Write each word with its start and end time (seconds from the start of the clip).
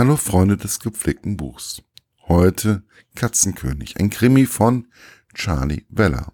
Hallo 0.00 0.16
Freunde 0.16 0.56
des 0.56 0.80
gepflegten 0.80 1.36
Buchs. 1.36 1.82
Heute 2.26 2.84
Katzenkönig, 3.16 4.00
ein 4.00 4.08
Krimi 4.08 4.46
von 4.46 4.88
Charlie 5.34 5.84
Weller. 5.90 6.32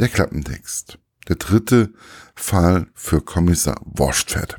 Der 0.00 0.08
Klappentext. 0.08 0.98
Der 1.28 1.36
dritte 1.36 1.94
Fall 2.34 2.88
für 2.92 3.20
Kommissar 3.20 3.80
Wurstfett. 3.84 4.56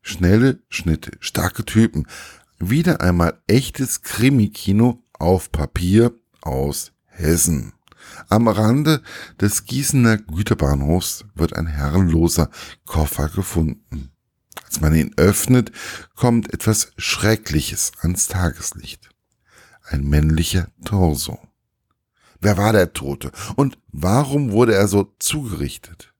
Schnelle 0.00 0.62
Schnitte, 0.70 1.10
starke 1.20 1.62
Typen. 1.62 2.06
Wieder 2.58 3.02
einmal 3.02 3.42
echtes 3.46 4.00
Krimi-Kino 4.00 5.04
auf 5.12 5.52
Papier 5.52 6.14
aus 6.40 6.92
Hessen. 7.04 7.74
Am 8.30 8.48
Rande 8.48 9.02
des 9.38 9.66
Gießener 9.66 10.16
Güterbahnhofs 10.16 11.26
wird 11.34 11.54
ein 11.54 11.66
herrenloser 11.66 12.48
Koffer 12.86 13.28
gefunden. 13.28 14.11
Als 14.72 14.80
man 14.80 14.94
ihn 14.94 15.12
öffnet, 15.18 15.70
kommt 16.16 16.54
etwas 16.54 16.92
Schreckliches 16.96 17.92
ans 18.00 18.26
Tageslicht. 18.28 19.10
Ein 19.82 20.08
männlicher 20.08 20.68
Torso. 20.82 21.38
Wer 22.40 22.56
war 22.56 22.72
der 22.72 22.94
Tote 22.94 23.32
und 23.56 23.76
warum 23.88 24.50
wurde 24.50 24.74
er 24.74 24.88
so 24.88 25.12
zugerichtet? 25.18 26.14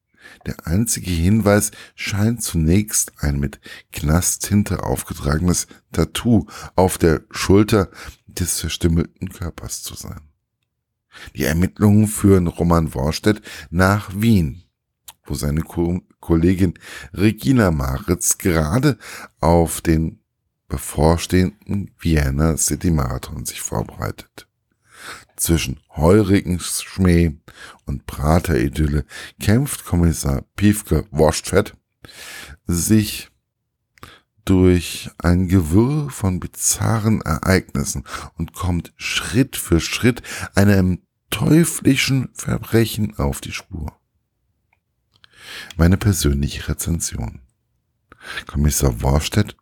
Der 0.45 0.67
einzige 0.67 1.11
Hinweis 1.11 1.71
scheint 1.95 2.43
zunächst 2.43 3.13
ein 3.23 3.41
mit 3.41 3.59
Knasttinte 3.91 4.83
aufgetragenes 4.83 5.67
Tattoo 5.91 6.45
auf 6.77 6.99
der 6.99 7.23
Schulter 7.31 7.89
des 8.27 8.61
verstümmelten 8.61 9.31
Körpers 9.31 9.83
zu 9.83 9.95
sein. 9.95 10.21
Die 11.35 11.45
Ermittlungen 11.45 12.07
führen 12.07 12.49
Roman 12.49 12.93
Worstedt 12.93 13.41
nach 13.71 14.11
Wien, 14.15 14.63
wo 15.25 15.35
seine 15.35 15.63
Ko 15.63 16.01
Kollegin 16.21 16.75
Regina 17.13 17.71
Maritz 17.71 18.39
gerade 18.39 18.99
auf 19.41 19.81
den 19.81 20.21
bevorstehenden 20.69 21.91
Vienna 21.99 22.57
City 22.57 22.91
Marathon 22.91 23.45
sich 23.45 23.61
vorbereitet. 23.61 24.49
Zwischen 25.37 25.81
heurigen 25.97 26.61
Schmäh 26.61 27.33
und 27.85 28.07
Prateridylle 28.07 29.05
kämpft 29.41 29.85
Kommissar 29.85 30.45
Piefke 30.57 31.05
Wurstfett 31.11 31.75
sich 32.67 33.29
durch 34.45 35.11
ein 35.19 35.49
Gewirr 35.49 36.11
von 36.11 36.41
bizarren 36.41 37.21
Ereignissen 37.21 38.05
und 38.37 38.55
kommt 38.55 38.93
Schritt 38.97 39.57
für 39.57 39.81
Schritt 39.81 40.23
einem 40.55 41.03
teuflischen 41.31 42.31
Verbrechen 42.35 43.19
auf 43.19 43.41
die 43.41 43.53
Spur. 43.53 43.97
Meine 45.77 45.97
persönliche 45.97 46.69
Rezension. 46.69 47.41
Kommissar 48.47 49.03
Worstedt 49.03 49.57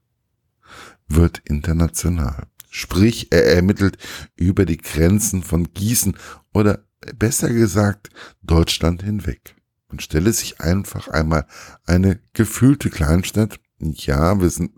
wird 1.09 1.43
international. 1.45 2.47
Sprich, 2.71 3.33
er 3.33 3.47
ermittelt 3.55 3.99
über 4.37 4.65
die 4.65 4.79
Grenzen 4.79 5.43
von 5.43 5.73
Gießen 5.73 6.17
oder 6.55 6.85
besser 7.17 7.51
gesagt 7.51 8.11
Deutschland 8.43 9.03
hinweg 9.03 9.57
und 9.89 10.03
stelle 10.03 10.33
sich 10.33 10.61
einfach 10.61 11.09
einmal 11.09 11.47
eine 11.85 12.21
gefühlte 12.33 12.91
Kleinstadt. 12.91 13.59
Ja, 13.81 14.41
wir 14.41 14.51
sind, 14.51 14.73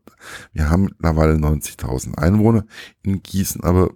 wir 0.53 0.71
haben 0.71 0.85
mittlerweile 0.85 1.35
90.000 1.35 2.17
Einwohner 2.17 2.65
in 3.03 3.23
Gießen, 3.23 3.63
aber 3.63 3.93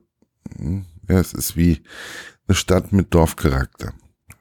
hm, 0.58 0.84
ja, 1.08 1.18
es 1.18 1.32
ist 1.32 1.56
wie 1.56 1.82
eine 2.48 2.54
Stadt 2.54 2.92
mit 2.92 3.14
Dorfcharakter. 3.14 3.92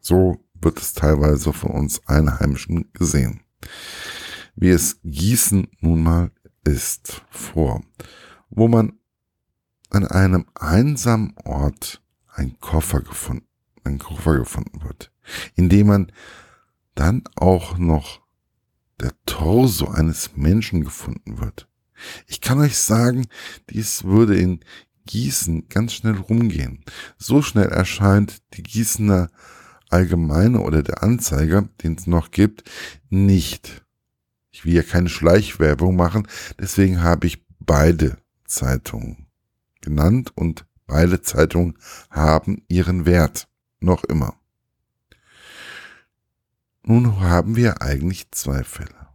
So 0.01 0.44
wird 0.61 0.79
es 0.79 0.93
teilweise 0.93 1.53
von 1.53 1.71
uns 1.71 2.05
Einheimischen 2.07 2.91
gesehen. 2.93 3.41
Wie 4.55 4.69
es 4.69 4.99
Gießen 5.03 5.67
nun 5.81 6.03
mal 6.03 6.31
ist 6.63 7.23
vor, 7.29 7.83
wo 8.49 8.67
man 8.67 8.93
an 9.89 10.05
einem 10.05 10.45
einsamen 10.55 11.33
Ort 11.43 12.01
ein 12.27 12.59
Koffer 12.59 13.01
gefunden, 13.01 13.47
ein 13.83 13.99
Koffer 13.99 14.37
gefunden 14.37 14.83
wird, 14.83 15.11
in 15.55 15.69
dem 15.69 15.87
man 15.87 16.11
dann 16.95 17.23
auch 17.35 17.77
noch 17.77 18.21
der 18.99 19.11
Torso 19.25 19.87
eines 19.87 20.35
Menschen 20.35 20.83
gefunden 20.83 21.39
wird. 21.39 21.67
Ich 22.27 22.41
kann 22.41 22.59
euch 22.59 22.77
sagen, 22.77 23.27
dies 23.69 24.03
würde 24.03 24.37
in 24.37 24.61
Gießen 25.05 25.69
ganz 25.69 25.93
schnell 25.93 26.15
rumgehen. 26.15 26.83
So 27.17 27.41
schnell 27.41 27.67
erscheint 27.67 28.41
die 28.53 28.63
Gießener 28.63 29.29
Allgemeine 29.95 30.59
oder 30.59 30.83
der 30.83 31.03
Anzeiger, 31.03 31.69
den 31.81 31.93
es 31.95 32.05
noch 32.05 32.31
gibt, 32.31 32.69
nicht. 33.09 33.85
Ich 34.51 34.65
will 34.65 34.73
ja 34.73 34.83
keine 34.83 35.07
Schleichwerbung 35.07 35.95
machen, 35.95 36.27
deswegen 36.59 37.01
habe 37.01 37.27
ich 37.27 37.45
beide 37.61 38.17
Zeitungen 38.43 39.27
genannt 39.79 40.33
und 40.35 40.65
beide 40.85 41.21
Zeitungen 41.21 41.77
haben 42.09 42.63
ihren 42.67 43.05
Wert. 43.05 43.47
Noch 43.79 44.03
immer. 44.03 44.35
Nun 46.83 47.21
haben 47.21 47.55
wir 47.55 47.81
eigentlich 47.81 48.31
zwei 48.31 48.65
Fälle. 48.65 49.07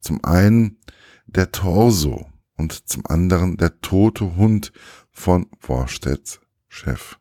Zum 0.00 0.24
einen 0.24 0.78
der 1.26 1.52
Torso 1.52 2.32
und 2.56 2.88
zum 2.88 3.06
anderen 3.06 3.58
der 3.58 3.80
tote 3.80 4.34
Hund 4.34 4.72
von 5.12 5.46
Worstedts 5.60 6.40
Chef, 6.68 7.18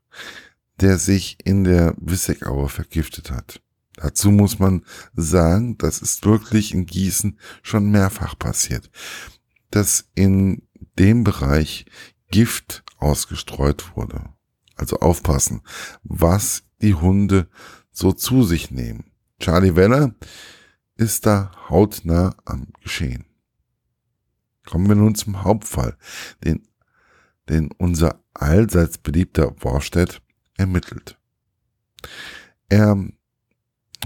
der 0.81 0.97
sich 0.97 1.37
in 1.43 1.63
der 1.63 1.95
Wissegaue 1.97 2.69
vergiftet 2.69 3.31
hat. 3.31 3.61
Dazu 3.95 4.29
muss 4.29 4.59
man 4.59 4.85
sagen, 5.15 5.77
das 5.79 6.01
ist 6.01 6.25
wirklich 6.25 6.73
in 6.73 6.85
Gießen 6.85 7.39
schon 7.63 7.89
mehrfach 7.89 8.37
passiert, 8.37 8.91
dass 9.71 10.07
in 10.13 10.61
dem 10.99 11.23
Bereich 11.23 11.85
Gift 12.29 12.83
ausgestreut 12.97 13.95
wurde. 13.95 14.29
Also 14.75 14.97
aufpassen, 14.99 15.61
was 16.03 16.63
die 16.81 16.93
Hunde 16.93 17.49
so 17.91 18.11
zu 18.11 18.43
sich 18.43 18.69
nehmen. 18.69 19.11
Charlie 19.39 19.75
Weller 19.75 20.13
ist 20.95 21.25
da 21.25 21.51
hautnah 21.69 22.35
am 22.45 22.67
Geschehen. 22.81 23.25
Kommen 24.65 24.87
wir 24.87 24.95
nun 24.95 25.15
zum 25.15 25.43
Hauptfall, 25.43 25.97
den, 26.43 26.67
den 27.49 27.71
unser 27.77 28.21
allseits 28.33 28.99
beliebter 28.99 29.55
Worstedt 29.63 30.21
ermittelt. 30.57 31.17
Er 32.69 32.97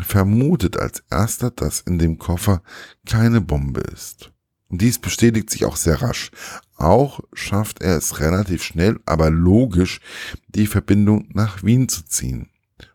vermutet 0.01 0.78
als 0.78 1.03
erster, 1.09 1.51
dass 1.51 1.81
in 1.81 2.00
dem 2.00 2.17
Koffer 2.17 2.62
keine 3.06 3.41
Bombe 3.41 3.81
ist. 3.81 4.31
Und 4.69 4.81
dies 4.81 5.00
bestätigt 5.00 5.50
sich 5.50 5.66
auch 5.66 5.75
sehr 5.75 6.01
rasch. 6.01 6.31
Auch 6.78 7.19
schafft 7.34 7.81
er 7.81 7.97
es 7.97 8.19
relativ 8.19 8.63
schnell, 8.63 9.00
aber 9.06 9.29
logisch, 9.29 10.00
die 10.47 10.67
Verbindung 10.67 11.28
nach 11.34 11.63
Wien 11.63 11.89
zu 11.89 12.06
ziehen, 12.06 12.50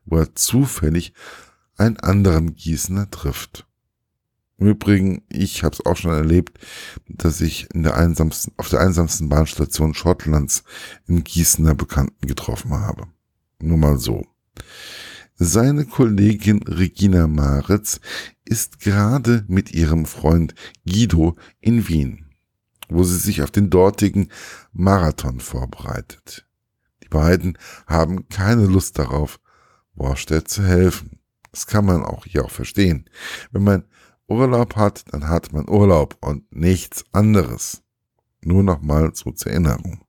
wo 0.06 0.16
er 0.16 0.34
zufällig 0.34 1.12
einen 1.76 1.98
anderen 1.98 2.54
Gießener 2.54 3.10
trifft. 3.10 3.66
Im 4.58 4.68
Übrigen, 4.68 5.22
ich 5.28 5.64
habe 5.64 5.74
es 5.74 5.84
auch 5.84 5.96
schon 5.96 6.12
erlebt, 6.12 6.58
dass 7.08 7.42
ich 7.42 7.68
in 7.74 7.82
der 7.82 7.96
einsamsten, 7.96 8.54
auf 8.56 8.70
der 8.70 8.80
einsamsten 8.80 9.28
Bahnstation 9.28 9.92
Schottlands 9.92 10.64
in 11.06 11.24
Gießener 11.24 11.74
Bekannten 11.74 12.26
getroffen 12.26 12.72
habe. 12.72 13.06
Nur 13.60 13.78
mal 13.78 13.98
so. 13.98 14.26
Seine 15.34 15.84
Kollegin 15.84 16.62
Regina 16.62 17.26
Maritz 17.26 18.00
ist 18.44 18.80
gerade 18.80 19.44
mit 19.48 19.72
ihrem 19.72 20.06
Freund 20.06 20.54
Guido 20.86 21.36
in 21.60 21.88
Wien, 21.88 22.26
wo 22.88 23.04
sie 23.04 23.18
sich 23.18 23.42
auf 23.42 23.50
den 23.50 23.68
dortigen 23.68 24.30
Marathon 24.72 25.40
vorbereitet. 25.40 26.46
Die 27.02 27.08
beiden 27.08 27.58
haben 27.86 28.28
keine 28.28 28.66
Lust 28.66 28.98
darauf, 28.98 29.38
Borstedt 29.94 30.48
zu 30.48 30.62
helfen. 30.64 31.18
Das 31.50 31.66
kann 31.66 31.84
man 31.84 32.02
auch 32.02 32.24
hier 32.24 32.44
auch 32.44 32.50
verstehen. 32.50 33.08
Wenn 33.50 33.64
man 33.64 33.84
Urlaub 34.28 34.76
hat, 34.76 35.04
dann 35.12 35.28
hat 35.28 35.52
man 35.52 35.68
Urlaub 35.68 36.16
und 36.20 36.50
nichts 36.54 37.04
anderes. 37.12 37.82
Nur 38.42 38.62
nochmal 38.62 39.12
so 39.14 39.30
zur 39.32 39.52
Erinnerung. 39.52 40.04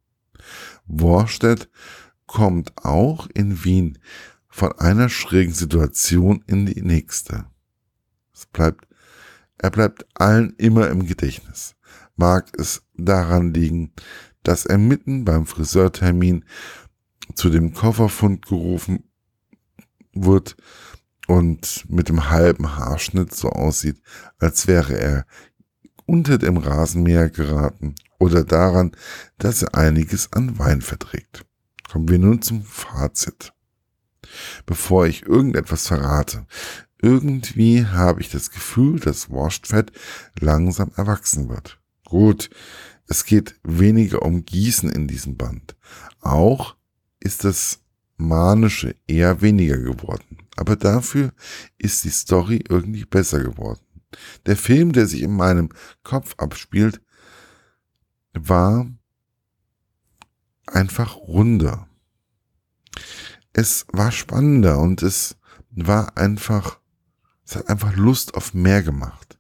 Worstedt 0.85 1.69
kommt 2.27 2.73
auch 2.85 3.27
in 3.33 3.63
Wien 3.63 3.97
von 4.47 4.73
einer 4.73 5.09
schrägen 5.09 5.53
Situation 5.53 6.43
in 6.47 6.65
die 6.65 6.81
nächste. 6.81 7.45
Es 8.33 8.45
bleibt, 8.45 8.87
er 9.57 9.71
bleibt 9.71 10.05
allen 10.13 10.53
immer 10.57 10.89
im 10.89 11.07
Gedächtnis. 11.07 11.75
Mag 12.15 12.51
es 12.57 12.83
daran 12.95 13.53
liegen, 13.53 13.93
dass 14.43 14.65
er 14.65 14.77
mitten 14.77 15.25
beim 15.25 15.45
Friseurtermin 15.45 16.45
zu 17.35 17.49
dem 17.49 17.73
Kofferfund 17.73 18.45
gerufen 18.45 19.03
wird, 20.13 20.55
und 21.27 21.85
mit 21.89 22.09
dem 22.09 22.29
halben 22.29 22.77
Haarschnitt 22.77 23.35
so 23.35 23.49
aussieht, 23.49 24.01
als 24.39 24.65
wäre 24.65 24.97
er 24.97 25.25
unter 26.05 26.37
dem 26.37 26.57
Rasenmäher 26.57 27.29
geraten 27.29 27.95
oder 28.17 28.43
daran, 28.43 28.93
dass 29.37 29.61
er 29.61 29.75
einiges 29.75 30.31
an 30.31 30.57
Wein 30.57 30.81
verträgt. 30.81 31.45
Kommen 31.89 32.09
wir 32.09 32.19
nun 32.19 32.41
zum 32.41 32.63
Fazit. 32.63 33.53
Bevor 34.65 35.07
ich 35.07 35.23
irgendetwas 35.23 35.87
verrate, 35.87 36.45
irgendwie 37.01 37.85
habe 37.85 38.21
ich 38.21 38.29
das 38.29 38.51
Gefühl, 38.51 38.99
dass 38.99 39.29
Washed 39.29 39.67
Fat 39.67 39.91
langsam 40.39 40.91
erwachsen 40.95 41.49
wird. 41.49 41.79
Gut, 42.05 42.49
es 43.07 43.25
geht 43.25 43.55
weniger 43.63 44.23
um 44.23 44.45
Gießen 44.45 44.89
in 44.89 45.07
diesem 45.07 45.37
Band. 45.37 45.75
Auch 46.19 46.75
ist 47.19 47.43
das 47.43 47.79
Manische 48.17 48.95
eher 49.07 49.41
weniger 49.41 49.77
geworden. 49.77 50.47
Aber 50.55 50.75
dafür 50.75 51.31
ist 51.77 52.03
die 52.03 52.09
Story 52.09 52.63
irgendwie 52.67 53.05
besser 53.05 53.39
geworden. 53.41 53.81
Der 54.45 54.57
Film, 54.57 54.91
der 54.91 55.05
sich 55.05 55.21
in 55.21 55.35
meinem 55.35 55.69
Kopf 56.03 56.33
abspielt, 56.37 57.01
war 58.33 58.87
einfach 60.67 61.15
runder. 61.15 61.87
Es 63.53 63.85
war 63.91 64.11
spannender 64.11 64.79
und 64.79 65.01
es 65.01 65.37
war 65.71 66.17
einfach, 66.17 66.79
es 67.45 67.55
hat 67.55 67.69
einfach 67.69 67.95
Lust 67.95 68.35
auf 68.35 68.53
mehr 68.53 68.83
gemacht. 68.83 69.39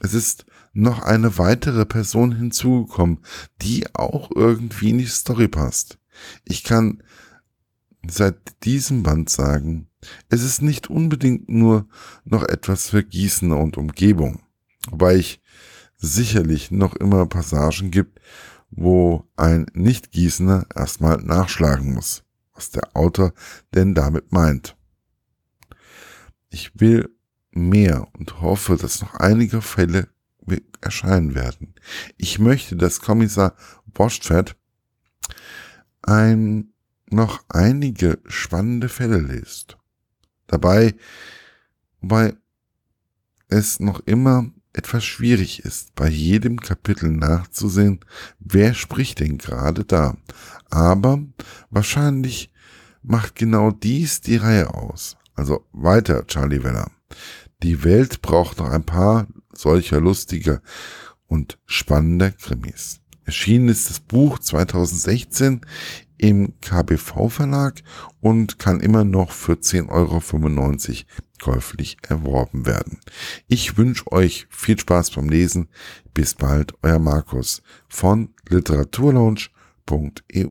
Es 0.00 0.14
ist 0.14 0.46
noch 0.72 1.00
eine 1.00 1.38
weitere 1.38 1.84
Person 1.84 2.32
hinzugekommen, 2.32 3.20
die 3.62 3.94
auch 3.94 4.30
irgendwie 4.34 4.90
in 4.90 4.98
die 4.98 5.06
Story 5.06 5.48
passt. 5.48 5.98
Ich 6.44 6.64
kann 6.64 7.02
seit 8.06 8.64
diesem 8.64 9.02
Band 9.02 9.28
sagen, 9.28 9.88
es 10.28 10.42
ist 10.42 10.62
nicht 10.62 10.88
unbedingt 10.88 11.48
nur 11.48 11.88
noch 12.24 12.44
etwas 12.44 12.90
für 12.90 13.02
Gießen 13.02 13.50
und 13.50 13.76
Umgebung, 13.76 14.42
wobei 14.88 15.16
ich 15.16 15.42
sicherlich 15.96 16.70
noch 16.70 16.94
immer 16.94 17.26
Passagen 17.26 17.90
gibt, 17.90 18.20
wo 18.70 19.28
ein 19.36 19.66
Nicht-Gießener 19.72 20.66
erstmal 20.74 21.18
nachschlagen 21.18 21.94
muss, 21.94 22.24
was 22.54 22.70
der 22.70 22.96
Autor 22.96 23.32
denn 23.74 23.94
damit 23.94 24.32
meint. 24.32 24.76
Ich 26.50 26.78
will 26.80 27.10
mehr 27.50 28.08
und 28.18 28.40
hoffe, 28.40 28.76
dass 28.76 29.00
noch 29.00 29.14
einige 29.14 29.62
Fälle 29.62 30.08
erscheinen 30.80 31.34
werden. 31.34 31.74
Ich 32.16 32.38
möchte, 32.38 32.76
dass 32.76 33.00
Kommissar 33.00 33.54
Boschfett 33.86 34.56
ein, 36.02 36.72
noch 37.10 37.44
einige 37.48 38.20
spannende 38.26 38.88
Fälle 38.88 39.18
liest. 39.18 39.76
Dabei, 40.46 40.94
wobei 42.00 42.34
es 43.48 43.80
noch 43.80 44.00
immer 44.00 44.50
etwas 44.72 45.04
schwierig 45.04 45.64
ist, 45.64 45.94
bei 45.94 46.08
jedem 46.08 46.60
Kapitel 46.60 47.10
nachzusehen, 47.10 48.00
wer 48.38 48.74
spricht 48.74 49.20
denn 49.20 49.38
gerade 49.38 49.84
da. 49.84 50.16
Aber 50.70 51.20
wahrscheinlich 51.70 52.50
macht 53.02 53.34
genau 53.34 53.70
dies 53.70 54.20
die 54.20 54.36
Reihe 54.36 54.74
aus. 54.74 55.16
Also 55.34 55.64
weiter, 55.72 56.26
Charlie 56.26 56.62
Weller. 56.62 56.90
Die 57.62 57.82
Welt 57.84 58.22
braucht 58.22 58.58
noch 58.58 58.70
ein 58.70 58.84
paar 58.84 59.26
solcher 59.52 60.00
lustiger 60.00 60.60
und 61.26 61.58
spannender 61.66 62.30
Krimis. 62.30 63.00
Erschienen 63.24 63.68
ist 63.68 63.90
das 63.90 64.00
Buch 64.00 64.38
2016 64.38 65.60
im 66.16 66.54
KBV 66.60 67.28
Verlag 67.28 67.82
und 68.20 68.58
kann 68.58 68.80
immer 68.80 69.04
noch 69.04 69.32
für 69.32 69.54
10,95 69.54 69.88
Euro 69.90 70.20
käuflich 71.38 71.96
erworben 72.08 72.66
werden. 72.66 72.98
Ich 73.46 73.76
wünsche 73.76 74.10
euch 74.12 74.46
viel 74.50 74.78
Spaß 74.78 75.10
beim 75.12 75.28
Lesen. 75.28 75.68
Bis 76.14 76.34
bald, 76.34 76.74
euer 76.82 76.98
Markus 76.98 77.62
von 77.88 78.34
literaturlaunch.eu. 78.48 80.46